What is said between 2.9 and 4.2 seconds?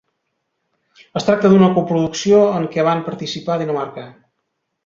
van participar Dinamarca.